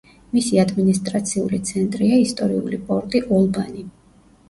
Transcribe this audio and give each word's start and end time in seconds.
მისი 0.37 0.59
ადმინისტრაციული 0.63 1.61
ცენტრია 1.73 2.19
ისტორიული 2.25 2.83
პორტი 2.91 3.27
ოლბანი. 3.41 3.91